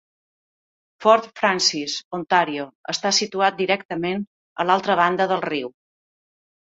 [1.05, 2.65] Fort Frances, Ontario,
[2.95, 4.27] està situat directament
[4.65, 5.71] a l'altra banda del riu.